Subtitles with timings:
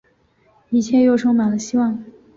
[0.71, 2.03] 一切又充满了希望